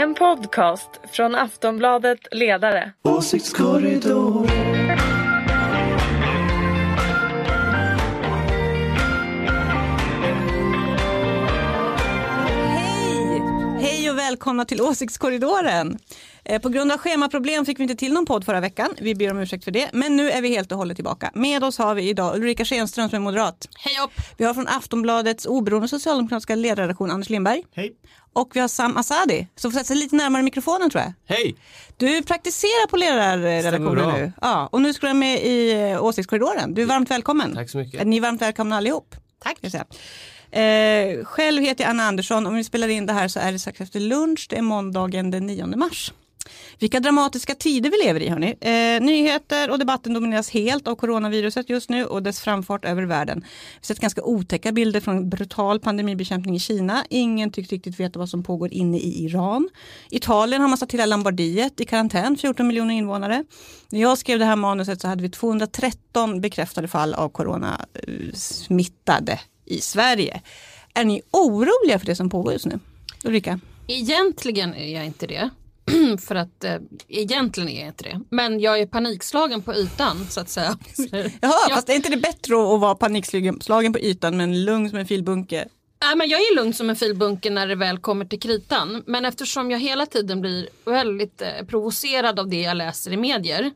[0.00, 2.92] En podcast från Aftonbladet Ledare.
[3.02, 4.46] Åsiktskorridor.
[12.68, 13.42] Hej!
[13.80, 15.98] Hej och välkomna till Åsiktskorridoren.
[16.44, 18.88] Eh, På grund av schemaproblem fick vi inte till någon podd förra veckan.
[19.00, 19.90] Vi ber om ursäkt för det.
[19.92, 21.30] Men nu är vi helt och hållet tillbaka.
[21.34, 23.68] Med oss har vi idag Ulrika Schenström som är moderat.
[23.78, 24.10] Hej upp!
[24.36, 27.62] Vi har från Aftonbladets oberoende socialdemokratiska ledarredaktion Anders Lindberg.
[27.74, 27.92] Hej.
[28.32, 31.12] Och vi har Sam Asadi som får sätta sig lite närmare mikrofonen tror jag.
[31.36, 31.54] Hej!
[31.96, 34.32] Du praktiserar på ledarredaktionen nu.
[34.40, 36.74] Ja, och nu ska du med i eh, Åsiktskorridoren.
[36.74, 37.54] Du är varmt välkommen.
[37.54, 38.06] Tack så mycket.
[38.06, 39.14] Ni är varmt välkomna allihop.
[39.42, 39.58] Tack.
[40.52, 42.46] Eh, själv heter jag Anna Andersson.
[42.46, 44.46] Om vi spelar in det här så är det strax efter lunch.
[44.50, 46.12] Det är måndagen den 9 mars.
[46.78, 48.56] Vilka dramatiska tider vi lever i hörni.
[48.60, 53.40] Eh, nyheter och debatten domineras helt av coronaviruset just nu och dess framfart över världen.
[53.40, 53.46] Vi
[53.80, 57.04] har sett ganska otäcka bilder från brutal pandemibekämpning i Kina.
[57.10, 59.68] Ingen tycks riktigt veta vad som pågår inne i Iran.
[60.10, 63.44] Italien har man satt hela Lombardiet i karantän, 14 miljoner invånare.
[63.90, 69.80] När jag skrev det här manuset så hade vi 213 bekräftade fall av coronasmittade i
[69.80, 70.42] Sverige.
[70.94, 72.78] Är ni oroliga för det som pågår just nu?
[73.24, 73.60] Ulrika?
[73.86, 75.50] Egentligen är jag inte det.
[76.20, 76.76] För att eh,
[77.08, 78.20] egentligen är jag inte det.
[78.30, 80.78] Men jag är panikslagen på ytan så att säga.
[81.40, 84.98] Jaha, Jag- fast är inte det bättre att vara panikslagen på ytan men lugn som
[84.98, 85.68] en filbunke?
[86.04, 89.02] Nej, men jag är lugn som en filbunke när det väl kommer till kritan.
[89.06, 93.70] Men eftersom jag hela tiden blir väldigt eh, provocerad av det jag läser i medier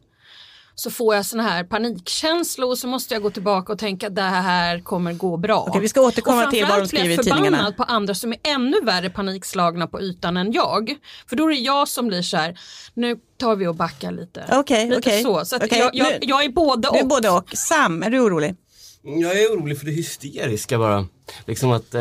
[0.75, 4.23] så får jag såna här panikkänslor och så måste jag gå tillbaka och tänka det
[4.23, 5.65] här kommer gå bra.
[5.69, 7.45] Okej, vi ska återkomma Och till vad de skriver i jag tidningarna.
[7.57, 10.95] förbannad på andra som är ännu värre panikslagna på ytan än jag.
[11.29, 12.59] För då är det jag som blir så här,
[12.95, 14.45] nu tar vi och backar lite.
[14.53, 15.23] Okej, lite okej.
[15.23, 15.45] så.
[15.45, 17.09] så Okej, jag, jag, nu- jag är både Du är och.
[17.09, 17.51] både och.
[17.57, 18.57] Sam, är du orolig?
[19.03, 21.07] Jag är orolig för det hysteriska bara.
[21.47, 22.01] Liksom att eh,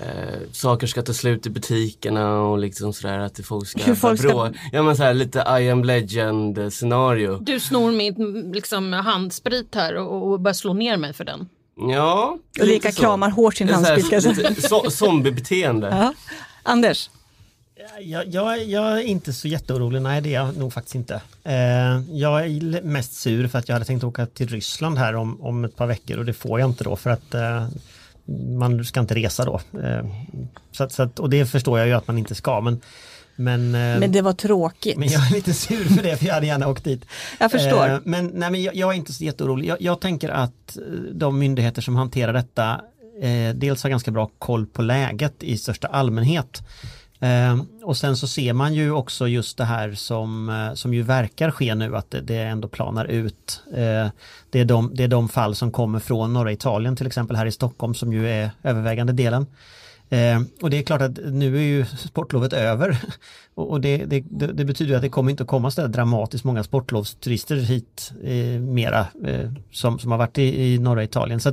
[0.00, 4.18] eh, saker ska ta slut i butikerna och liksom sådär att folk ska, Hur folk
[4.20, 7.38] ska- brå- Ja men såhär lite I am legend scenario.
[7.40, 8.14] Du snor min
[8.54, 11.48] liksom, handsprit här och, och börjar slå ner mig för den.
[11.76, 12.38] Ja.
[12.60, 14.12] Ulrika kramar hårt sin handsprit,
[14.70, 15.88] zo- Zombiebeteende.
[15.98, 16.14] Ja.
[16.62, 17.10] Anders?
[18.00, 21.14] Jag, jag, jag är inte så jätteorolig, nej det är jag nog faktiskt inte.
[21.44, 21.54] Eh,
[22.12, 25.64] jag är mest sur för att jag hade tänkt åka till Ryssland här om, om
[25.64, 27.68] ett par veckor och det får jag inte då för att eh,
[28.58, 29.60] man ska inte resa då.
[29.82, 30.06] Eh,
[30.72, 32.80] så att, så att, och det förstår jag ju att man inte ska men
[33.40, 34.96] men, eh, Men det var tråkigt.
[34.96, 37.04] men jag är lite sur för det för jag hade gärna åkt dit.
[37.38, 37.88] Jag förstår.
[37.88, 39.68] Eh, men nej, men jag, jag är inte så jätteorolig.
[39.68, 40.78] Jag, jag tänker att
[41.12, 42.80] de myndigheter som hanterar detta
[43.22, 46.62] eh, dels har ganska bra koll på läget i största allmänhet.
[47.20, 51.02] Eh, och sen så ser man ju också just det här som, eh, som ju
[51.02, 53.62] verkar ske nu att det, det ändå planar ut.
[53.72, 54.08] Eh,
[54.50, 57.46] det, är de, det är de fall som kommer från norra Italien till exempel här
[57.46, 59.46] i Stockholm som ju är övervägande delen.
[60.10, 62.98] Eh, och det är klart att nu är ju sportlovet över
[63.54, 66.64] och, och det, det, det, betyder att det kommer inte att komma så dramatiskt många
[66.64, 71.40] sportlovsturister hit eh, mera eh, som, som har varit i, i norra Italien.
[71.40, 71.52] Så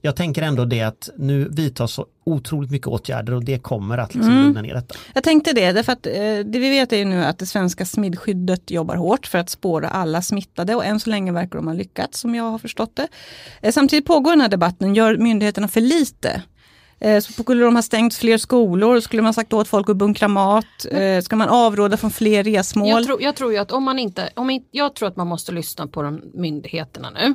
[0.00, 4.14] jag tänker ändå det att nu vidtas så otroligt mycket åtgärder och det kommer att
[4.14, 4.44] liksom Mm.
[4.44, 4.94] lugna ner detta.
[5.14, 6.12] Jag tänkte det, därför att eh,
[6.44, 9.88] det vi vet är ju nu att det svenska smittskyddet jobbar hårt för att spåra
[9.88, 13.08] alla smittade och än så länge verkar de ha lyckats som jag har förstått det.
[13.60, 16.42] Eh, samtidigt pågår den här debatten, gör myndigheterna för lite?
[17.04, 20.28] Eh, så skulle de ha stängt fler skolor, skulle man sagt åt folk att bunkra
[20.28, 22.88] mat, eh, ska man avråda från fler resmål?
[22.88, 25.86] Jag tror, jag tror att om man inte, om jag tror att man måste lyssna
[25.86, 27.34] på de myndigheterna nu.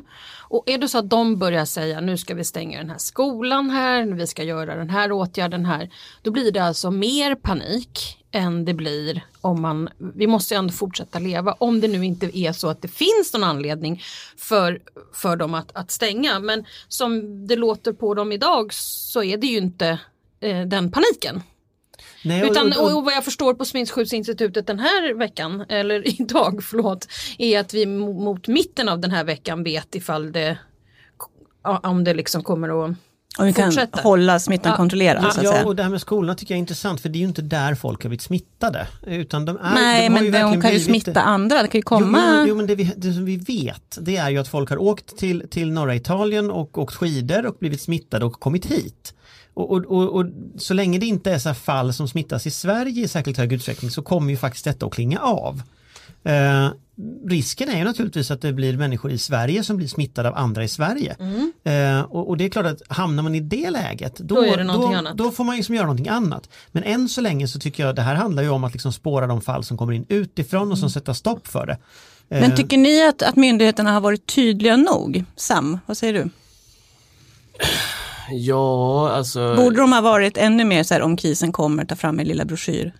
[0.50, 3.70] Och är det så att de börjar säga nu ska vi stänga den här skolan
[3.70, 5.90] här, vi ska göra den här åtgärden här.
[6.22, 10.74] Då blir det alltså mer panik än det blir om man, vi måste ju ändå
[10.74, 14.02] fortsätta leva om det nu inte är så att det finns någon anledning
[14.38, 14.80] för,
[15.14, 16.40] för dem att, att stänga.
[16.40, 20.00] Men som det låter på dem idag så är det ju inte
[20.40, 21.42] eh, den paniken.
[22.24, 26.64] Nej, och- Utan, och- och- vad jag förstår på Smittskyddsinstitutet den här veckan, eller idag,
[26.64, 27.08] förlåt,
[27.38, 30.58] är att vi mo- mot mitten av den här veckan vet ifall det,
[31.84, 32.98] om det liksom kommer att
[33.38, 34.02] Om vi kan fortsätta.
[34.02, 34.76] hålla smittan Ja.
[34.78, 35.66] kontrollerad så att Ja, säga.
[35.66, 37.76] och det här med skolorna tycker jag är intressant för det är ju inte där
[37.76, 38.88] folk har blivit smittade.
[39.08, 41.84] Utan de är, Nej, de men ju de kan ju smitta andra, det kan ju
[41.84, 42.20] komma...
[42.32, 44.70] Jo, jo, jo men det, vi, det som vi vet det är ju att folk
[44.70, 49.14] har åkt till, till norra Italien och åkt skidor och blivit smittade och kommit hit.
[49.54, 50.26] Och, och, och, och
[50.58, 53.54] så länge det inte är så här fall som smittas i Sverige i särskilt hög
[53.54, 55.62] utsträckning så kommer ju faktiskt detta att klinga av.
[56.24, 56.70] Eh,
[57.28, 60.64] risken är ju naturligtvis att det blir människor i Sverige som blir smittade av andra
[60.64, 61.16] i Sverige.
[61.64, 64.64] Eh, och, och det är klart att hamnar man i det läget då, Då det
[64.64, 66.50] då, då får man liksom göra någonting annat.
[66.72, 69.28] Men än så länge så tycker jag det här handlar ju om att liksom spåra
[69.28, 71.78] de fall som kommer in utifrån och som sätter stopp för det.
[72.28, 75.24] Men Eh, tycker ni att, att myndigheterna har varit tydliga nog?
[75.36, 76.30] Sam, vad säger du?
[78.32, 79.56] Ja, alltså.
[79.56, 82.46] Borde de ha varit ännu mer så här om krisen kommer, ta fram er lilla
[82.46, 82.94] broschyr?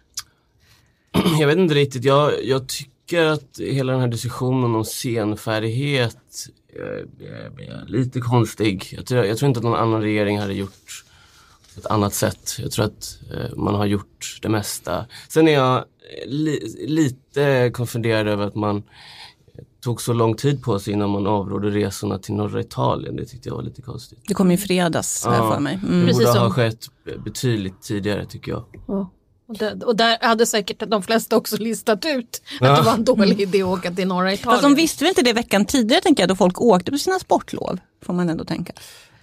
[1.40, 6.18] jag vet inte riktigt, jag, jag tycker att hela den här diskussionen om senfärdighet
[6.74, 8.94] är, är, är lite konstig.
[8.98, 11.04] Jag tror, jag tror inte att någon annan regering hade gjort
[11.74, 12.56] på ett annat sätt.
[12.60, 15.06] Jag tror att eh, man har gjort det mesta.
[15.30, 15.86] Sen är jag
[16.26, 18.84] li, lite konfunderad över att man
[19.84, 23.16] tog så lång tid på sig innan man avrådde resorna till norra Italien.
[23.16, 24.20] Det tyckte jag var lite konstigt.
[24.28, 25.80] Det kom ju i fredags jag för mig.
[25.82, 26.06] Det Mm.
[26.08, 26.86] Precis borde ha som- skett
[27.26, 28.66] betydligt tidigare tycker jag.
[29.48, 33.04] Och, där, och där hade säkert de flesta också listat ut att det var en
[33.04, 34.52] dålig idé att åka till norra Italien.
[34.52, 37.20] Fast de visste väl inte det veckan tidigare tänker jag då folk åkte på sina
[37.20, 37.80] sportlov.
[38.06, 38.74] Får man ändå tänka.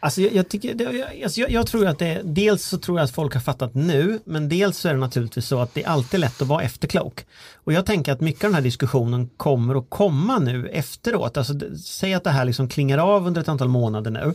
[0.04, 2.98] Alltså jag, jag, tycker, det, jag, alltså jag, jag tror att det, dels så tror
[2.98, 5.84] jag att folk har fattat nu, men dels så är det naturligtvis så att det
[5.84, 7.26] är alltid lätt att vara efterklok.
[7.54, 11.36] Och jag tänker att mycket av den här diskussionen kommer att komma nu efteråt.
[11.36, 11.54] Alltså,
[11.84, 14.34] säg att det här liksom klingar av under ett antal månader nu.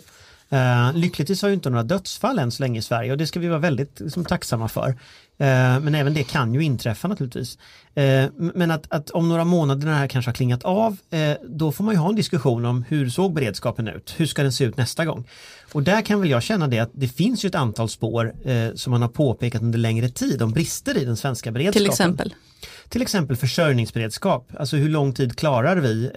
[0.58, 3.40] Uh, lyckligtvis har ju inte några dödsfall än så länge i Sverige och det ska
[3.40, 4.96] vi vara väldigt liksom, tacksamma för.
[5.42, 7.58] Eh, men även det kan ju inträffa naturligtvis.
[7.96, 11.34] Eh, men att, att om några månader när det här kanske har klingat av, eh,
[11.44, 14.14] då får man ju ha en diskussion om hur såg beredskapen ut?
[14.18, 15.28] Hur ska den se ut nästa gång?
[15.72, 18.34] Och där kan väl jag känna det att det finns ju ett antal spår
[18.76, 21.84] som man har påpekat under längre tid om brister i den svenska beredskapen.
[21.84, 22.36] Till exempel.
[22.90, 26.12] Till exempel försörjningsberedskap, alltså hur lång tid klarar vi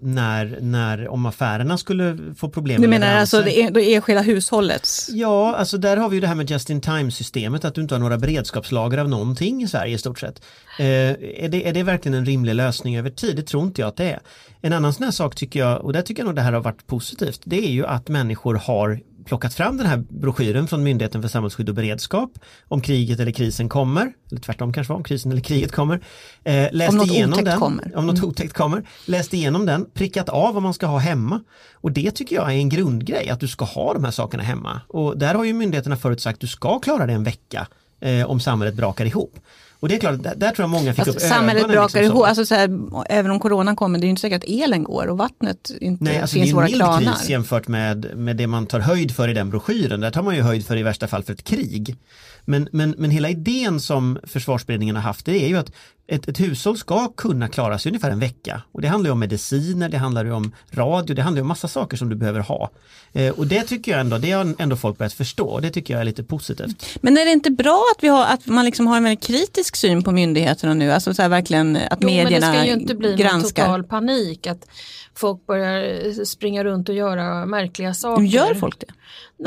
[0.00, 5.08] när, när om affärerna skulle få problem Du menar alltså det, är, det enskilda hushållets?
[5.12, 7.80] Ja, alltså där har vi ju det här med just in time systemet, att du
[7.80, 8.18] inte har några
[8.62, 10.42] beredskapslager av någonting i Sverige i stort sett.
[10.78, 13.36] Eh, är, det, är det verkligen en rimlig lösning över tid?
[13.36, 14.20] Det tror inte jag att det är.
[14.62, 16.60] En annan sån här sak tycker jag, och där tycker jag nog det här har
[16.60, 21.22] varit positivt, det är ju att människor har plockat fram den här broschyren från Myndigheten
[21.22, 22.30] för samhällsskydd och beredskap
[22.68, 26.00] om kriget eller krisen kommer, eller tvärtom kanske var, om krisen eller kriget kommer.
[26.44, 27.82] Eh, läst Om något igenom otäckt den, kommer.
[27.82, 27.98] Mm.
[27.98, 28.82] Om något otäckt kommer.
[29.06, 31.40] Läst igenom den, prickat av vad man ska ha hemma.
[31.74, 34.80] Och det tycker jag är en grundgrej, att du ska ha de här sakerna hemma.
[34.88, 37.66] Och där har ju myndigheterna förut sagt att du ska klara det en vecka
[38.02, 39.38] eh, om samhället brakar ihop.
[39.80, 41.76] Och det är klart, där, där tror jag många fick Fast upp samhället ögonen.
[41.76, 42.70] brakar liksom ihop, alltså så här,
[43.08, 46.04] även om coronan kommer, det är ju inte säkert att elen går och vattnet inte
[46.04, 47.12] Nej, alltså det finns i är våra en mild kranar.
[47.12, 50.00] kris jämfört med, med det man tar höjd för i den broschyren.
[50.00, 51.96] Där tar man ju höjd för i värsta fall för ett krig.
[52.44, 55.72] Men, men, men hela idén som försvarsberedningen har haft det är ju att
[56.14, 58.62] ett, ett hushåll ska kunna klara sig ungefär en vecka.
[58.72, 61.48] Och det handlar ju om mediciner, det handlar ju om radio, det handlar ju om
[61.48, 62.70] massa saker som du behöver ha.
[63.12, 65.94] Eh, och det tycker jag ändå, det har ändå folk börjat förstå och det tycker
[65.94, 66.98] jag är lite positivt.
[67.00, 69.76] Men är det inte bra att, vi har, att man liksom har en väldigt kritisk
[69.76, 70.92] syn på myndigheterna nu?
[70.92, 73.64] Alltså så här verkligen att Jo, men medierna det ska ju inte bli någon granskar.
[73.64, 74.66] total panik att
[75.14, 78.22] folk börjar springa runt och göra märkliga saker.
[78.24, 78.86] Gör folk det?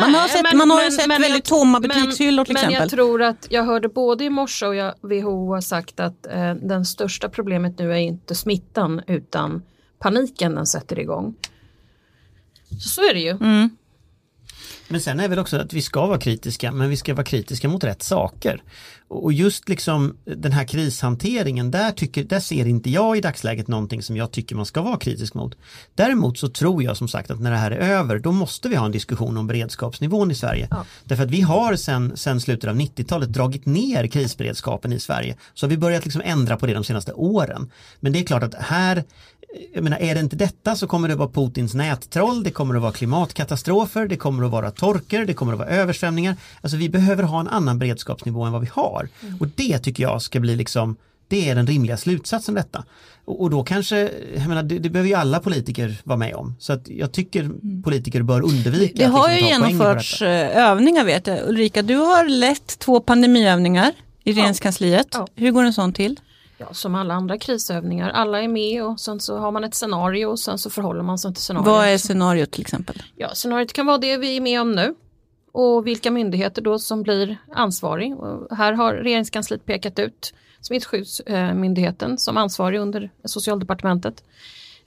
[0.01, 2.45] Man Nej, har, sett, men- man har men- sett men väldigt jag- tomma men- butikshyllor
[2.45, 2.81] till Men exempel.
[2.81, 6.53] jag tror att jag hörde både i morse och jag, WHO har sagt att eh,
[6.61, 9.61] den största problemet nu är inte smittan utan
[9.99, 11.35] paniken den sätter igång.
[12.69, 13.29] Så, så är det ju.
[13.29, 13.69] Mm.
[14.87, 17.67] Men sen är väl också att vi ska vara kritiska, men vi ska vara kritiska
[17.67, 18.63] mot rätt saker.
[19.07, 24.01] Och just liksom den här krishanteringen, där, tycker, där ser inte jag i dagsläget någonting
[24.01, 25.57] som jag tycker man ska vara kritisk mot.
[25.95, 28.75] Däremot så tror jag som sagt att när det här är över, då måste vi
[28.75, 30.67] ha en diskussion om beredskapsnivån i Sverige.
[30.71, 30.85] Ja.
[31.03, 35.37] Därför att vi har sen, sen slutet av 90-talet dragit ner krisberedskapen i Sverige.
[35.53, 37.71] Så har vi börjat liksom ändra på det de senaste åren.
[37.99, 39.03] Men det är klart att här
[39.73, 42.81] jag menar, är det inte detta så kommer det vara Putins nättroll, det kommer att
[42.81, 46.35] vara klimatkatastrofer, det kommer att vara torker, det kommer att vara översvämningar.
[46.61, 49.09] Alltså vi behöver ha en annan beredskapsnivå än vad vi har.
[49.39, 50.95] Och det tycker jag ska bli liksom,
[51.27, 52.83] det är den rimliga slutsatsen detta.
[53.25, 56.55] Och, och då kanske, jag menar, det, det behöver ju alla politiker vara med om.
[56.59, 57.51] Så att jag tycker
[57.83, 61.49] politiker bör undvika Det att har liksom ju genomförts eh, övningar vet jag.
[61.49, 63.91] Ulrika, du har lett två pandemiövningar
[64.23, 65.07] i regeringskansliet.
[65.11, 65.27] Ja.
[65.35, 66.19] Hur går en sån till?
[66.57, 70.25] Ja, som alla andra krisövningar, alla är med och sen så har man ett scenario
[70.25, 71.67] och sen så förhåller man sig till scenariot.
[71.67, 73.03] Vad är scenariot till exempel?
[73.15, 74.95] Ja, scenariot kan vara det vi är med om nu
[75.51, 78.17] och vilka myndigheter då som blir ansvarig.
[78.17, 84.23] Och här har regeringskansliet pekat ut Smittskyddsmyndigheten som ansvarig under socialdepartementet.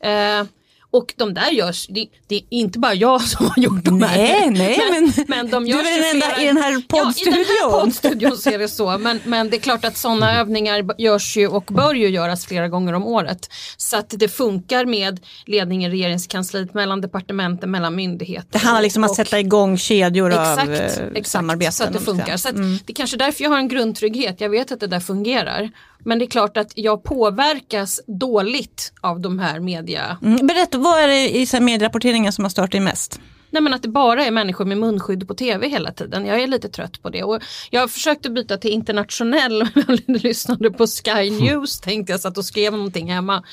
[0.01, 0.45] Eh,
[0.91, 4.19] och de där görs, det, det är inte bara jag som har gjort de här.
[4.19, 6.79] Nej, nej, men, men de du görs är den enda flera- i den här Ja,
[6.79, 7.35] i den poddstudion.
[7.63, 8.99] här poddstudion så är det så.
[8.99, 12.47] Men, men det är klart att sådana övningar b- görs ju och bör ju göras
[12.47, 13.51] flera gånger om året.
[13.77, 18.49] Så att det funkar med ledningen i regeringskansliet, mellan departementen, mellan myndigheter.
[18.53, 20.81] Det handlar liksom om att sätta igång kedjor Exakt, av eh,
[21.15, 21.73] exakt samarbeten.
[21.73, 22.37] så att det funkar.
[22.37, 24.41] Så att Det är kanske därför jag har en grundtrygghet.
[24.41, 25.71] Jag vet att det där fungerar.
[26.09, 30.19] Men det är klart att jag påverkas dåligt av de här media...
[30.23, 30.47] Mm.
[30.47, 33.21] Berätta, vad är det i medierapporteringen som har stört dig mest?
[33.51, 36.27] Nej men att det bara är människor med munskydd på tv hela tiden.
[36.27, 37.23] Jag är lite trött på det.
[37.23, 42.45] Och jag försökte byta till internationell, jag lyssnade på Sky News tänkte jag, satt och
[42.45, 43.45] skrev någonting hemma.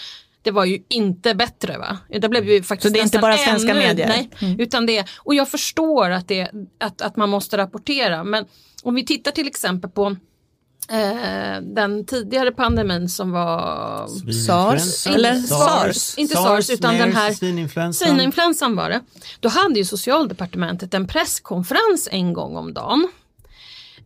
[0.41, 1.97] Det var ju inte bättre va?
[2.21, 4.07] Det blev ju faktiskt Så det är inte bara svenska ännu, medier?
[4.07, 8.23] Nej, utan det, och jag förstår att, det, att, att man måste rapportera.
[8.23, 8.45] Men
[8.83, 10.15] om vi tittar till exempel på
[10.89, 14.07] eh, den tidigare pandemin som var
[14.47, 16.17] SARS, eller SARS.
[16.17, 18.07] Inte SARS, utan den här svininfluensan.
[18.07, 19.01] Svininfluensan var det.
[19.39, 23.07] Då hade ju socialdepartementet en presskonferens en gång om dagen.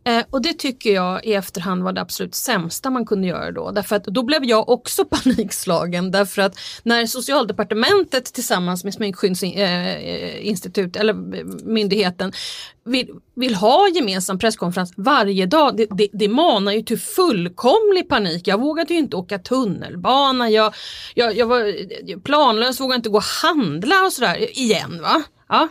[0.04, 3.70] Eh, och det tycker jag i efterhand var det absolut sämsta man kunde göra då.
[3.70, 11.38] Därför att då blev jag också panikslagen därför att när socialdepartementet tillsammans med smittskyddsinstitut eller
[11.38, 12.32] eh, myndigheten
[12.84, 18.48] vill, vill ha gemensam presskonferens varje dag, det, det, det manar ju till fullkomlig panik.
[18.48, 20.74] Jag vågade ju inte åka tunnelbana, jag,
[21.14, 25.02] jag, jag var eh, planlös, vågade inte gå och handla och sådär igen.
[25.02, 25.22] va.
[25.48, 25.68] Ja.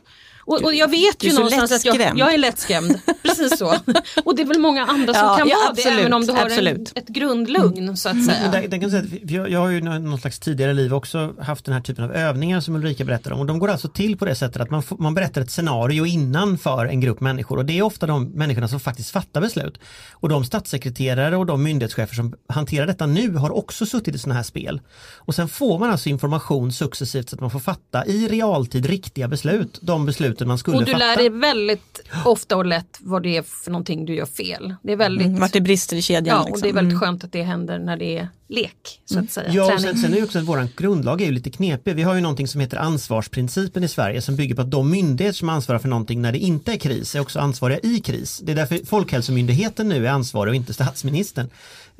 [0.49, 2.99] Och, och, jag vet ju någonstans att jag, jag är lättskrämd.
[3.23, 3.75] Precis så.
[4.23, 6.25] Och det är väl många andra som ja, kan ja, vara absolut, det även om
[6.25, 8.51] du har en, ett grundlugn så att säga.
[8.51, 11.65] där, där kan säga att jag, jag har ju någon slags tidigare liv också haft
[11.65, 14.25] den här typen av övningar som Ulrika berättar om och de går alltså till på
[14.25, 17.77] det sättet att man, man berättar ett scenario innan för en grupp människor och det
[17.77, 19.79] är ofta de människorna som faktiskt fattar beslut.
[20.11, 24.35] Och de statssekreterare och de myndighetschefer som hanterar detta nu har också suttit i sådana
[24.35, 24.81] här spel.
[25.15, 29.27] Och sen får man alltså information successivt så att man får fatta i realtid riktiga
[29.27, 30.81] beslut, de beslut besluten man skulle fatta.
[30.81, 31.05] Och du fatta.
[31.05, 34.75] lär dig väldigt ofta och lätt vad det är för någonting du gör fel.
[34.83, 35.27] Det är väldigt...
[35.27, 36.37] Mm, vart det brister i kedjan.
[36.37, 36.53] Ja, liksom.
[36.53, 36.99] och det är väldigt mm.
[36.99, 39.01] skönt att det händer när det är lek.
[39.05, 39.49] Så att säga.
[39.53, 41.95] Ja, och sen, sen är ju också att vår grundlag är ju lite knepig.
[41.95, 45.37] Vi har ju någonting som heter ansvarsprincipen i Sverige som bygger på att de myndigheter
[45.37, 48.41] som ansvarar för någonting när det inte är kris är också ansvariga i kris.
[48.43, 51.49] Det är därför Folkhälsomyndigheten nu är ansvarig och inte statsministern.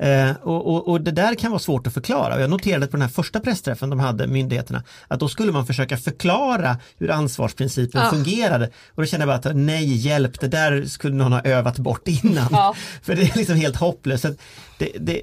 [0.00, 2.40] Eh, och, och, och, det där kan vara svårt att förklara.
[2.40, 5.96] Jag noterade på den här första pressträffen de hade, myndigheterna, att då skulle man försöka
[5.96, 8.10] förklara hur ansvarsprincipen ja.
[8.10, 8.70] fungerade.
[8.94, 12.08] Och då kände jag bara att nej, hjälp, det där skulle någon ha övat bort
[12.08, 12.48] innan.
[12.50, 12.74] Ja.
[13.02, 14.26] För det är liksom helt hopplöst.
[14.80, 15.22] Det, det,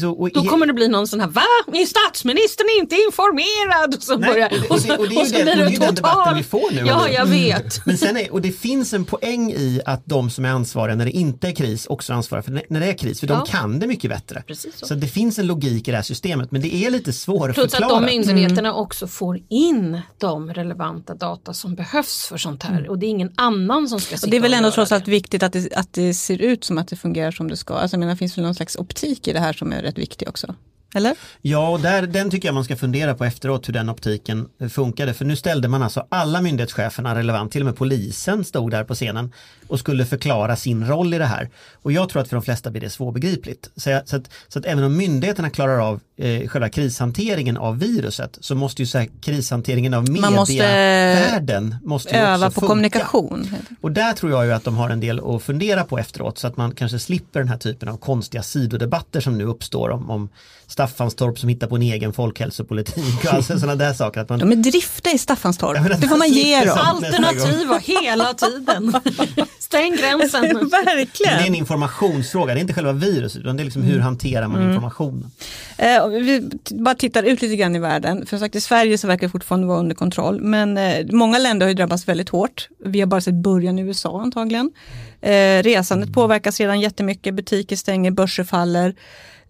[0.00, 1.42] så, Då kommer det bli någon sån här, va?
[1.66, 3.94] Är statsministern inte informerad?
[3.94, 6.42] Och så, Nej, börjar, och, det, och, det, och, så blir det, den debatten vi
[6.42, 6.82] får nu.
[6.86, 7.86] Ja, jag vet.
[7.86, 11.04] Men sen är, och det finns en poäng i att de som är ansvariga när
[11.04, 13.34] det inte är kris också är ansvariga för när det är kris, för ja.
[13.34, 14.42] de kan det mycket bättre.
[14.46, 14.86] Precis så.
[14.86, 17.66] så det finns en logik i det här systemet, men det är lite svårt Plus
[17.66, 17.96] att förklara.
[17.96, 18.80] att de myndigheterna mm.
[18.80, 22.90] också får in de relevanta data som behövs för sånt här mm.
[22.90, 25.08] och det är ingen annan som ska sitta och Det är väl ändå trots allt
[25.08, 27.74] viktigt att det, att det ser ut som att det fungerar som det ska.
[27.74, 29.98] Alltså, jag menar, det finns väl någon slags optik i det här som är rätt
[29.98, 30.54] viktig också.
[30.94, 31.16] Eller?
[31.42, 34.68] Ja, och där, den tycker jag man ska fundera på efteråt hur den optiken eh,
[34.68, 35.14] funkade.
[35.14, 38.94] För nu ställde man alltså alla myndighetscheferna relevant, till och med polisen stod där på
[38.94, 39.32] scenen
[39.72, 41.50] och skulle förklara sin roll i det här.
[41.82, 43.70] Och jag tror att för de flesta blir det svårbegripligt.
[43.76, 48.38] Så, så, att, så att även om myndigheterna klarar av eh, själva krishanteringen av viruset
[48.40, 52.66] så måste ju så här, krishanteringen av medievärlden måste, måste öva på funka.
[52.66, 53.54] kommunikation.
[53.80, 56.46] Och där tror jag ju att de har en del att fundera på efteråt så
[56.46, 60.28] att man kanske slipper den här typen av konstiga sidodebatter som nu uppstår om, om
[60.66, 64.20] Staffanstorp som hittar på en egen folkhälsopolitik och alltså sådana där saker.
[64.20, 64.38] Att man...
[64.38, 66.78] De är drifta i Staffanstorp, det får man ge dem.
[66.78, 68.92] Alternativa hela tiden.
[69.62, 70.42] Stäng gränsen.
[70.70, 71.36] Verkligen.
[71.36, 74.04] det är en informationsfråga, det är inte själva viruset utan det är liksom hur mm.
[74.04, 74.68] hanterar man mm.
[74.68, 75.30] informationen.
[75.78, 79.26] Eh, vi bara tittar ut lite grann i världen, för sagt i Sverige så verkar
[79.26, 82.68] det fortfarande vara under kontroll, men eh, många länder har ju drabbats väldigt hårt.
[82.78, 84.72] Vi har bara sett början i USA antagligen.
[85.20, 88.94] Eh, resandet påverkas redan jättemycket, butiker stänger, börser faller.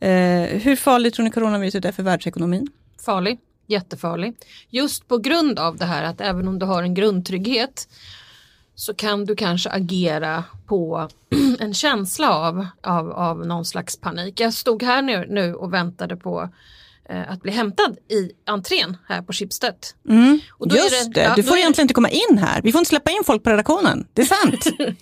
[0.00, 0.11] Eh,
[0.61, 2.69] hur farligt tror ni coronaviruset är för världsekonomin?
[3.04, 4.35] Farlig, jättefarlig.
[4.71, 7.88] Just på grund av det här att även om du har en grundtrygghet
[8.75, 11.09] så kan du kanske agera på
[11.61, 14.41] en känsla av, av, av någon slags panik.
[14.41, 16.49] Jag stod här nu, nu och väntade på
[17.09, 19.75] eh, att bli hämtad i entrén här på Schibsted.
[20.09, 21.23] Mm, just det, det.
[21.23, 22.62] Ja, du får egentligen inte komma in här.
[22.62, 24.07] Vi får inte släppa in folk på redaktionen.
[24.12, 24.67] Det är sant.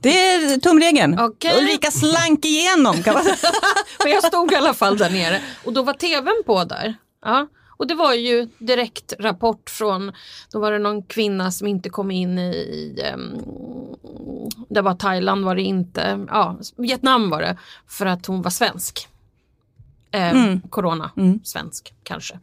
[0.00, 1.20] Det är tumregeln.
[1.20, 1.58] Okay.
[1.58, 3.02] Ulrika slank igenom.
[4.02, 6.94] Men jag stod i alla fall där nere och då var tvn på där.
[7.24, 7.48] Ja.
[7.76, 10.12] Och det var ju direkt rapport från,
[10.52, 13.40] då var det någon kvinna som inte kom in i, i um,
[14.68, 19.08] det var Thailand var det inte, ja Vietnam var det, för att hon var svensk.
[20.14, 20.60] Eh, mm.
[20.60, 21.40] Corona, mm.
[21.44, 22.38] svensk kanske.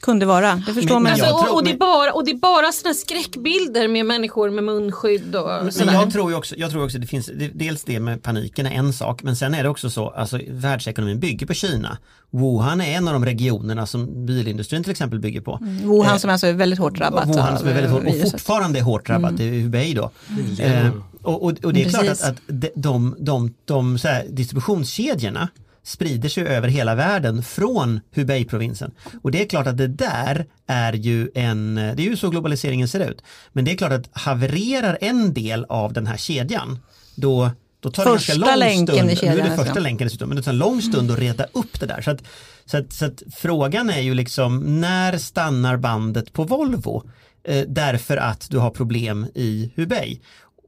[0.00, 1.12] Kunde vara, det förstår man.
[1.12, 4.64] Alltså, och, och, det är bara, och det är bara sådana skräckbilder med människor med
[4.64, 7.84] munskydd och men, men jag tror ju också, jag tror också det finns, det, dels
[7.84, 11.46] det med paniken är en sak, men sen är det också så, alltså världsekonomin bygger
[11.46, 11.98] på Kina.
[12.30, 15.58] Wuhan är en av de regionerna som bilindustrin till exempel bygger på.
[15.62, 15.88] Mm.
[15.88, 17.28] Wuhan eh, som alltså är väldigt hårt drabbat.
[17.28, 19.36] Wuhan som är väldigt hårt, och fortfarande är hårt drabbat, mm.
[19.50, 20.10] det är Hubei då.
[20.58, 20.90] Eh,
[21.22, 22.00] och, och, och, det är Precis.
[22.00, 25.48] klart att, att de, de, de, de så här, distributionskedjorna
[25.84, 28.90] sprider sig över hela världen från Hubei-provinsen.
[29.22, 32.88] Och det är klart att det där är ju en, det är ju så globaliseringen
[32.88, 33.22] ser ut.
[33.52, 36.78] Men det är klart att havererar en del av den här kedjan,
[37.14, 37.50] då
[37.84, 40.28] då tar första det ganska lång stund, i kedjan, nu är det första länken dessutom,
[40.28, 42.00] men det tar en lång stund att reda upp det där.
[42.00, 42.22] Så, att,
[42.66, 47.02] så, att, så att frågan är ju liksom, när stannar bandet på Volvo?
[47.44, 50.20] Eh, därför att du har problem i Hubei.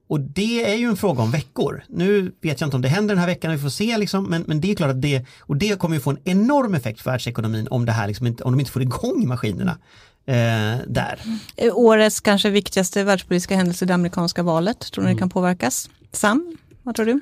[0.09, 1.85] Och det är ju en fråga om veckor.
[1.89, 4.45] Nu vet jag inte om det händer den här veckan, vi får se liksom, men,
[4.47, 7.11] men det är klart att det, och det kommer ju få en enorm effekt för
[7.11, 9.79] världsekonomin om det här liksom inte, om de inte får igång maskinerna
[10.27, 11.19] eh, där.
[11.57, 14.93] Eh, Årets kanske viktigaste världspolitiska händelse, det amerikanska valet.
[14.93, 15.17] Tror ni Mm.
[15.17, 15.91] det kan påverkas?
[16.13, 17.21] Sam, vad tror du?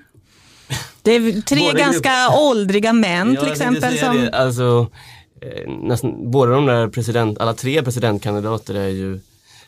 [1.02, 3.98] Det är tre ganska åldriga män till exempel.
[3.98, 4.90] Som, alltså,
[5.40, 9.20] eh, nästan, båda de där president, alla tre presidentkandidater är ju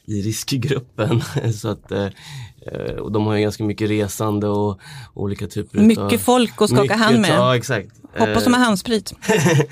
[0.06, 1.22] i riskgruppen.
[1.54, 2.08] så att, eh,
[2.66, 4.80] eh, och de har ju ganska mycket resande och
[5.14, 7.30] olika typer utav- mycket folk att skaka mycket, hand med.
[7.30, 7.88] Ja exakt.
[8.18, 9.12] Hoppas de har handsprit.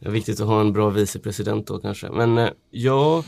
[0.00, 2.10] Det är viktigt att ha en bra vicepresident då kanske.
[2.10, 3.24] Men eh, ja,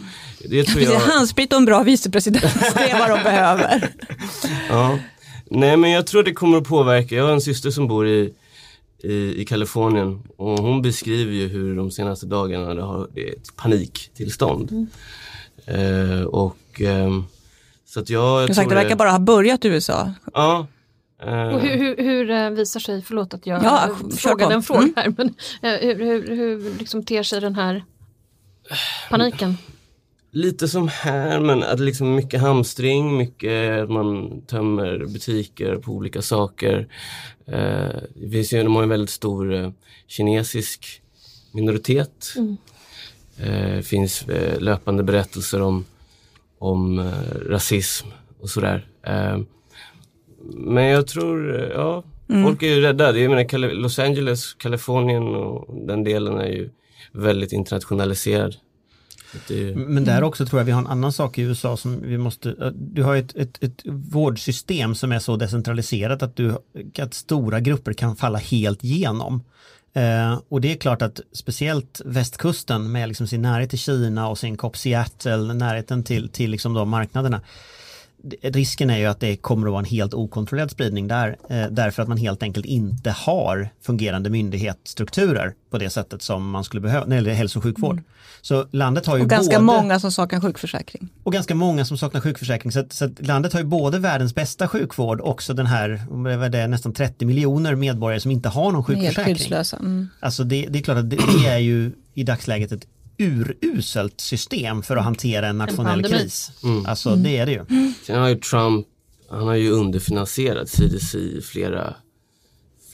[0.49, 1.01] det tror jag.
[1.01, 2.43] handsprit och en bra vicepresident,
[2.75, 3.93] det är vad de behöver.
[4.69, 4.99] Ja.
[5.51, 7.15] Nej men jag tror det kommer att påverka.
[7.15, 8.35] Jag har en syster som bor i,
[9.03, 13.33] i, i Kalifornien och hon beskriver ju hur de senaste dagarna det har det är
[13.33, 14.87] ett paniktillstånd.
[15.69, 17.25] Eh, och ehm,
[17.87, 20.13] så att jag, jag sagt, det verkar bara ha börjat i USA.
[20.35, 20.67] Ja.
[21.23, 24.63] eh, Och hur, hur, hur eh, visar sig, förlåt att jag Ja, eh, frågade en
[24.63, 24.93] fråga Mm.
[24.97, 25.29] här, men
[25.63, 27.85] eh, hur, hur, hur liksom ter sig den här
[29.11, 29.57] paniken?
[30.31, 36.23] Lite som här men att liksom mycket hamstring, mycket att man tömmer butiker på olika
[36.23, 36.89] saker.
[37.47, 39.71] Eh, det finns ju, de har en väldigt stor eh,
[40.07, 41.03] kinesisk
[41.53, 42.35] minoritet.
[43.43, 45.85] Eh, finns eh, löpande berättelser om,
[46.59, 47.13] om eh,
[47.49, 48.07] rasism
[48.41, 48.87] och sådär.
[49.07, 49.39] Eh,
[50.55, 52.05] men jag tror, ja,
[52.45, 53.19] folk är ju rädda.
[53.19, 56.71] Jag menar, Cali- Los Angeles, Kalifornien och den delen är ju
[57.13, 58.57] väldigt internationaliserad.
[59.49, 61.77] Det är ju- Men där också tror jag vi har en annan sak i USA
[61.77, 66.55] som vi måste, du har ett, ett, ett vårdsystem som är så decentraliserat att, du,
[66.99, 69.43] att stora grupper kan falla helt igenom.
[69.99, 74.39] Eh, och det är klart att speciellt västkusten med liksom sin närhet till Kina och
[74.39, 77.41] sin kopp Seattle, närheten till, till liksom de marknaderna.
[78.23, 81.67] Det- Risken är ju att det kommer att vara en helt okontrollerad spridning där eh,
[81.71, 86.81] därför att man helt enkelt inte har fungerande myndighetsstrukturer på det sättet som man skulle
[86.81, 88.03] behöva när det gäller hälso och sjukvård.
[88.43, 91.09] Så landet har ju Och ganska både, många som saknar sjukförsäkring.
[91.23, 92.73] och ganska många som saknar sjukförsäkring.
[92.73, 96.03] Så att, så att landet har ju både världens bästa sjukvård och också den här,
[96.11, 99.35] vad är det, nästan 30 miljoner medborgare som inte har någon Helt sjukförsäkring.
[99.37, 99.77] skyddslösa.
[99.77, 100.09] Mm.
[100.21, 102.87] Alltså det, det är klart att det, det är ju i dagsläget ett
[103.19, 106.19] uruselt system för att hantera en nationell pandemi.
[106.19, 106.51] kris.
[106.87, 107.93] Alltså det är det ju.
[108.07, 108.87] Sen har ju Trump,
[109.31, 111.95] han har ju underfinansierat CDC i flera,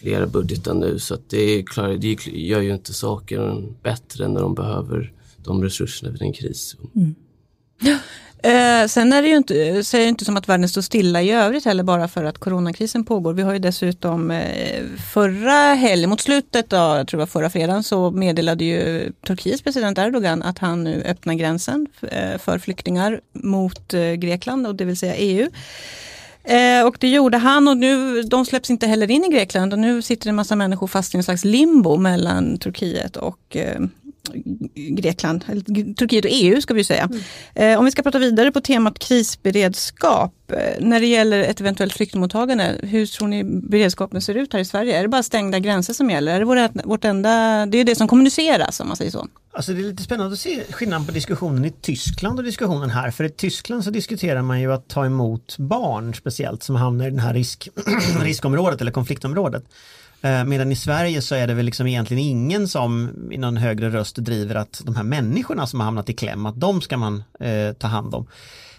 [0.01, 4.41] flera budgetar nu så att det är klart, det gör ju inte saker bättre när
[4.41, 6.77] de behöver de resurserna vid en kris.
[8.45, 11.23] Eh, sen är det ju inte, så är det inte som att världen står stilla
[11.23, 13.33] i övrigt heller bara för att coronakrisen pågår.
[13.33, 17.51] Vi har ju dessutom eh, förra helgen, mot slutet av, jag tror det var förra
[17.51, 23.21] fredagen, så meddelade ju Turkiets president Erdogan att han nu öppnar gränsen eh, för flyktingar
[23.33, 25.49] mot eh, Grekland och det vill säga EU.
[26.45, 29.79] Eh, och det gjorde han och nu, de släpps inte heller in i Grekland och
[29.79, 33.81] nu sitter en massa människor fast i en slags limbo mellan Turkiet och eh,
[34.75, 37.09] Grekland, eller Turkiet och EU ska vi säga.
[37.55, 37.79] Mm.
[37.79, 42.81] om vi ska prata vidare på temat krisberedskap, eh, när det gäller ett eventuellt flyktingmottagande,
[42.83, 44.99] hur tror ni beredskapen ser ut här i Sverige?
[44.99, 46.35] Är det bara stängda gränser som gäller?
[46.35, 49.27] Är det vårt, vårt enda, det är det som kommuniceras om man säger så?
[49.53, 53.11] Alltså det är lite spännande att se skillnaden på diskussionen i Tyskland och diskussionen här.
[53.11, 57.11] För i Tyskland så diskuterar man ju att ta emot barn speciellt som hamnar i
[57.11, 57.69] det här risk,
[58.23, 59.65] riskområdet eller konfliktområdet.
[60.25, 63.91] Eh, medan i Sverige så är det väl liksom egentligen ingen som i någon högre
[63.91, 67.25] röst driver att de här människorna som har hamnat i kläm, att de ska man
[67.41, 68.27] eh, ta hand om.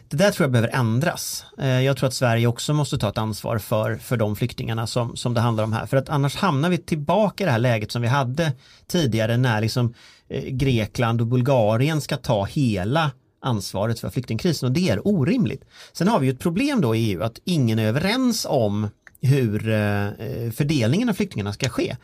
[0.08, 1.46] Det där tror jag behöver ändras.
[1.58, 5.16] Eh, Jag tror att Sverige också måste ta ett ansvar för, för de flyktingarna som,
[5.16, 5.86] som det handlar om här.
[5.86, 8.52] För att annars hamnar vi tillbaka i det här läget som vi hade
[8.88, 9.94] tidigare när liksom
[10.30, 15.64] eh, Grekland och Bulgarien ska ta hela ansvaret för flyktingkrisen och det är orimligt.
[15.94, 18.90] Sen har vi ju ett problem då i EU att ingen är överens om
[19.26, 21.96] hur eh, fördelningen av flyktingarna ska ske.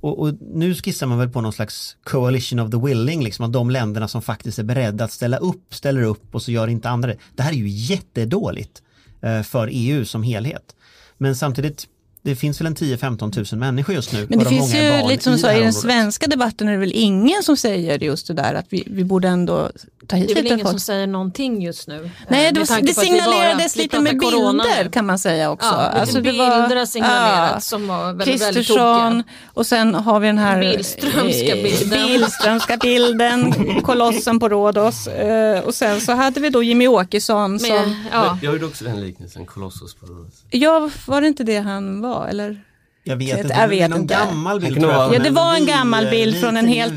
[0.00, 3.52] Och, och nu skissar man väl på någon slags coalition of the willing, liksom att
[3.52, 6.88] de länderna som faktiskt är beredda att ställa upp, ställer upp och så gör inte
[6.88, 7.18] andra det.
[7.36, 8.82] Det här är ju jättedåligt
[9.22, 10.74] eh, för EU som helhet.
[11.18, 11.86] Men samtidigt,
[12.22, 14.26] det finns väl en 10-15 000 människor just nu.
[14.28, 16.92] Men det finns ju lite som du sa, i den svenska debatten är det väl
[16.94, 19.70] ingen som säger just det där att vi, vi borde ändå
[20.08, 20.82] ta hit Det är väl lite ingen som folk.
[20.82, 22.10] säger någonting just nu.
[22.28, 24.90] Nej, Eh, det, med var, det signalerades vi lite med bilder nu.
[24.90, 25.66] kan man säga också.
[25.68, 27.60] Ja, lite Alltså, det bilder var- har signalerat ja.
[27.60, 29.24] som var väldigt, väldigt Kristersson tokiga.
[29.54, 32.06] och sen har vi den här Billströmska eh, bilden.
[32.06, 37.94] Billströmska bilden, kolossen på Rhodos eh, och sen så hade vi då Jimmy Åkesson som,
[38.12, 40.34] ja, Jag gjorde också den liknelsen, Colossus på Rhodos.
[40.50, 42.62] ja var det inte det han var eller?
[43.08, 44.14] Jag vet Jag inte, vet det inte.
[44.14, 46.96] gammal bild jag, Ja, det var en gammal bild från en helt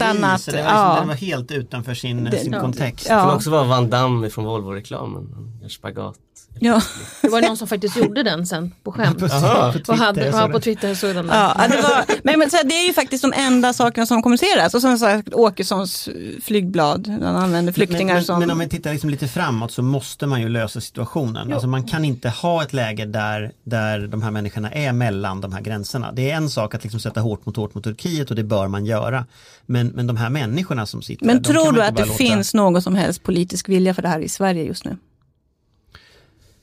[0.63, 0.95] var, ja.
[1.00, 2.60] den var helt utanför sin, Det- sin ja.
[2.62, 3.06] kontext.
[3.06, 3.36] Det kan Ja.
[3.36, 5.28] också vara Van Damme från Volvo-reklamen.
[5.63, 6.15] en spagat.
[6.60, 6.82] Ja.
[7.22, 9.24] Det var någon som faktiskt gjorde den sen på skämt.
[9.24, 9.74] Aha.
[9.88, 10.64] Och hade, Twitter, ja, så på det.
[10.64, 11.28] Twitter såg den.
[11.28, 14.22] Ja, det, var, men, men, så här, det är ju faktiskt de enda sakerna som
[14.22, 14.74] kommuniceras.
[14.74, 16.10] Och sen så här, Åkessons
[16.44, 18.40] flygblad, han använder flyktingar men, som...
[18.40, 21.54] men om vi tittar liksom lite framåt så måste man ju lösa situationen.
[21.54, 25.54] Alltså man kan inte ha ett läge där, där de här människorna är mellan de
[25.54, 26.12] här gränserna.
[26.12, 28.68] Det är en sak att liksom sätta hårt mot hårt mot Turkiet och det bör
[28.68, 29.26] man göra.
[29.66, 32.54] Men, men de här människorna som sitter men där, tror du att det låta- finns
[32.54, 34.98] någon som helst politisk vilja för det här i Sverige just nu?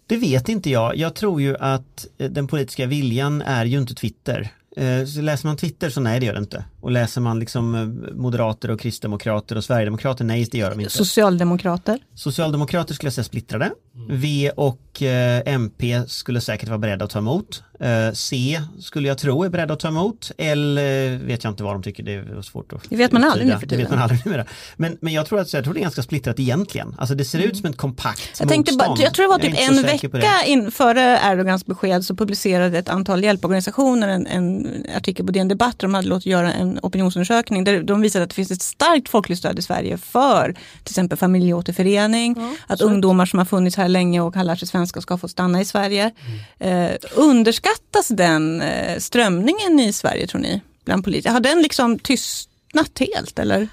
[0.09, 0.97] Det vet inte jag.
[0.97, 4.49] Jag tror ju att eh, den politiska viljan är ju inte Twitter.
[4.77, 6.64] Eh, så läser man Twitter så nej det gör det inte.
[6.80, 10.92] Och läser man liksom eh, moderater och kristdemokrater och sverigedemokrater, nej det gör de inte.
[10.92, 11.98] Socialdemokrater?
[12.14, 13.70] Socialdemokrater skulle jag säga splittrade.
[14.10, 17.62] V och eh, MP skulle säkert vara beredda att ta emot.
[17.80, 20.32] Eh, C skulle jag tro är beredda att ta emot.
[20.38, 20.84] L eh,
[21.26, 23.52] vet jag inte vad de tycker, det är svårt att Det vet man aldrig nu
[23.58, 23.98] för Det vet tiden.
[23.98, 24.44] man aldrig numera.
[24.76, 26.94] Men, men jag, tror att, jag tror det är ganska splittrat egentligen.
[26.98, 28.34] Alltså det ser ut som ett kompakt Mm.
[28.38, 29.06] Jag, tänkte bara, motstånd.
[29.06, 33.24] jag tror det var typ en vecka in, före Erdogans besked så publicerade ett antal
[33.24, 37.83] hjälporganisationer en, en artikel på DN Debatt där de hade låtit göra en opinionsundersökning där
[37.83, 42.57] de visade att det finns ett starkt folkligt stöd i Sverige för till exempel familjeåterförening,
[42.66, 45.61] att ungdomar som har funnits här länge och har lärt sig svenska ska få stanna
[45.61, 46.11] i Sverige.
[46.59, 50.61] Eh, underskattas den eh, strömningen i Sverige tror ni?
[50.85, 51.33] Bland politiker?
[51.33, 53.68] Har den liksom tystnat helt eller?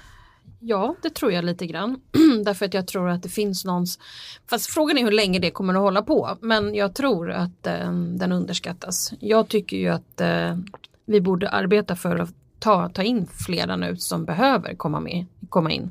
[0.60, 2.00] Ja, det tror jag lite grann.
[2.44, 3.98] Därför att jag tror att det finns någons...
[4.50, 6.38] Fast frågan är hur länge det kommer att hålla på.
[6.40, 9.12] Men jag tror att eh, den underskattas.
[9.20, 10.56] Jag tycker ju att eh,
[11.06, 12.30] vi borde arbeta för att
[12.66, 15.90] ta, ta in flera nu som behöver komma, med, komma in.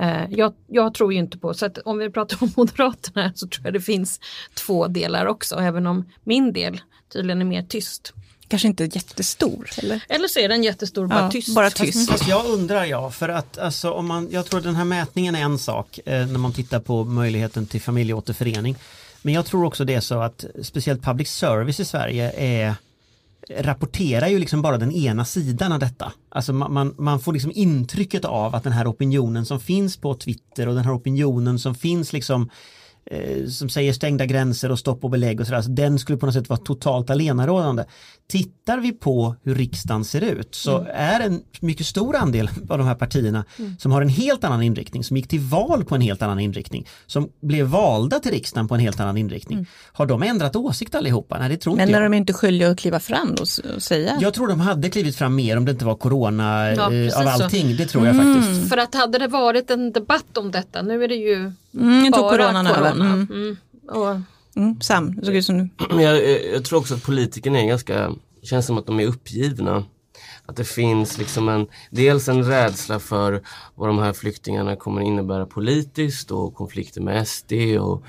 [0.00, 3.48] Eh, jag, jag tror ju inte på, så att om vi pratar om Moderaterna så
[3.48, 4.20] tror jag det finns
[4.54, 5.56] två delar också.
[5.56, 6.80] Även om min del
[7.12, 8.12] tydligen är mer tyst.
[8.48, 10.04] Kanske inte jättestor eller?
[10.08, 11.54] Eller så är den jättestor, bara Ja, tyst.
[11.54, 12.10] bara tyst.
[12.10, 15.34] Fast jag undrar ja, för att alltså, om man, jag tror att den här mätningen
[15.34, 18.76] är en sak eh, när man tittar på möjligheten till familjeåterförening.
[19.22, 22.74] Men jag tror också det är så att speciellt public service i Sverige är
[23.50, 26.12] rapporterar ju liksom bara den ena sidan av detta.
[26.28, 30.14] Alltså man, man, man får liksom intrycket av att den här opinionen som finns på
[30.14, 32.48] Twitter och den här opinionen som finns liksom eh,
[33.50, 36.34] som säger stängda gränser och stopp och belägg och sådär, alltså den skulle på något
[36.34, 37.84] sätt vara totalt allenarådande.
[38.28, 42.86] Tittar vi på hur riksdagen ser ut så är en mycket stor andel av de
[42.86, 43.44] här partierna
[43.78, 46.86] som har en helt annan inriktning, som gick till val på en helt annan inriktning,
[47.06, 49.66] som blev valda till riksdagen på en helt annan inriktning.
[49.92, 51.38] Har de ändrat åsikt allihopa?
[51.38, 52.10] Nej, det tror Men inte är jag.
[52.12, 53.48] de inte skyldiga att kliva fram och,
[53.82, 54.18] säga?
[54.20, 57.22] Jag tror de hade klivit fram mer om det inte var corona Ja, eh, av
[57.22, 57.28] så.
[57.28, 58.68] allting, det tror jag faktiskt.
[58.68, 62.12] För att hade det varit en debatt om detta, nu är det ju Mm, jag
[62.12, 62.92] bara coronan över.
[62.92, 63.26] Mm.
[63.30, 63.56] Mm.
[63.88, 64.16] Och,
[64.56, 65.68] Mm, Sam, det såg ut som nu.
[65.90, 68.10] Men jag, jag- tror också att politikerna är ganska,
[68.42, 69.84] känns som att de är uppgivna.
[70.46, 73.42] Att det finns liksom en, dels en rädsla för
[73.74, 78.02] vad de här flyktingarna kommer innebära politiskt och konflikter med SD och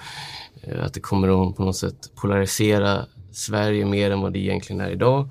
[0.63, 4.81] eh, att det kommer att på något sätt polarisera Sverige mer än vad det egentligen
[4.81, 5.29] är idag.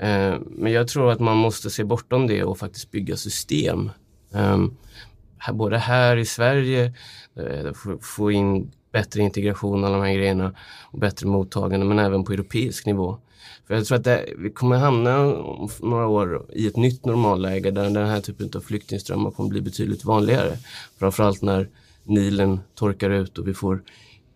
[0.00, 3.90] Eh, Men jag tror att man måste se bortom det och faktiskt bygga system.
[5.52, 6.92] Både här i Sverige,
[7.36, 10.54] eh, få, in bättre integration av de här grejerna
[10.90, 13.18] och bättre mottagande men även på europeisk nivå.
[13.66, 17.70] För jag tror att det, vi kommer hamna om några år i ett nytt normalläge
[17.70, 20.56] där den här typen av flyktingströmmar kommer bli betydligt vanligare.
[20.98, 21.68] Framförallt när
[22.04, 23.82] Nilen torkar ut och vi får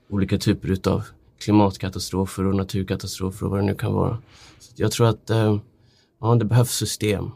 [0.09, 1.05] olika typer utav
[1.39, 4.19] klimatkatastrofer och naturkatastrofer och vad det nu kan vara.
[4.59, 5.59] Så jag tror att eh,
[6.21, 7.31] ja, det behövs system.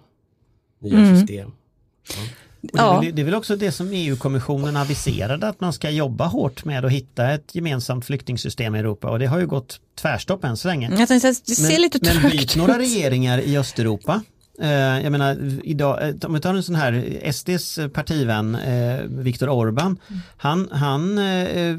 [0.78, 1.48] Nya system.
[1.48, 2.96] Och det, Ja.
[2.96, 6.64] är väl, det är väl också det som EU-kommissionen aviserade att man ska jobba hårt
[6.64, 10.56] med att hitta ett gemensamt flyktingsystem i Europa och det har ju gått tvärstopp än
[10.56, 10.90] så länge.
[10.98, 14.22] Jag tänkte, det ser lite men byt några regeringar i Östeuropa.
[14.60, 19.48] Eh, jag menar, idag, eh, om vi tar en sån här SDs partivän eh, Viktor
[19.48, 19.96] Orbán,
[20.36, 21.16] han, han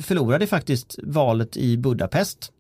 [0.04, 2.52] förlorade faktiskt valet i Budapest.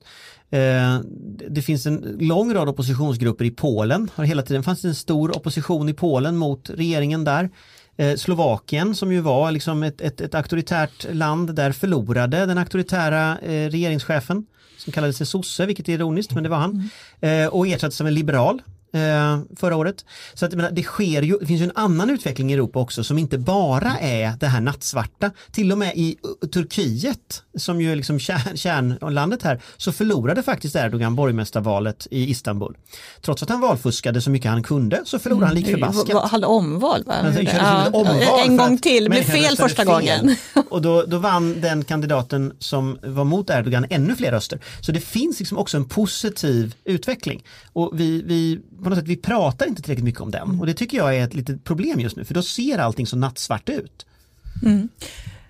[1.50, 4.10] Det finns en lång rad oppositionsgrupper i Polen.
[4.16, 7.50] Har hela tiden fanns det en stor opposition i Polen mot regeringen där.
[7.98, 13.38] Eh, Slovakien som ju var liksom ett, ett, ett auktoritärt land, där förlorade den auktoritära
[13.40, 14.46] eh, regeringschefen
[14.78, 16.90] som kallade sig sosse, vilket är ironiskt, men det var han.
[17.22, 18.62] Eh, och ersattes som en liberal
[18.94, 20.06] eh, förra året.
[20.34, 23.04] Så att, menar, det sker ju, det finns ju en annan utveckling i Europa också
[23.04, 25.32] som inte bara är det här nattsvarta.
[25.52, 30.44] Till och med i uh, Turkiet, som ju är liksom kärn, kärnlandet här, så förlorade
[30.44, 32.78] faktiskt Erdogan borgmästarvalet i Istanbul.
[33.22, 36.10] Trots att han valfuskade så mycket han kunde så förlorade han lik förbaskat.
[36.10, 36.24] Mm.
[36.24, 37.14] Hade omval va?
[37.22, 39.86] Han Ja, omval en gång till, blev fel första fel.
[39.86, 40.36] gången.
[40.70, 44.60] Och då, då vann den kandidaten som var mot Erdogan ännu fler röster.
[44.82, 47.44] Så det finns liksom också en positiv utveckling.
[47.74, 50.60] Och vi, vi, på något sätt, vi pratar inte tillräckligt mycket om den.
[50.60, 53.16] Och det tycker jag är ett litet problem just nu, för då ser allting så
[53.16, 54.06] nattsvart ut.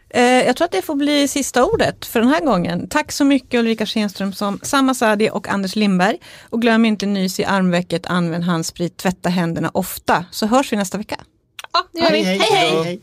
[0.09, 2.87] Eh, jag tror att det får bli sista ordet för den här gången.
[2.89, 6.17] Tack så mycket Ulrika Schenström som Samma Sadi och Anders Lindberg.
[6.49, 10.25] Och glöm inte nys i armvecket, använd handsprit, tvätta händerna ofta.
[10.31, 11.19] Så hörs vi nästa vecka.
[11.73, 12.23] Ja, det gör vi.
[12.23, 12.83] hej, hej.
[12.83, 13.01] hej.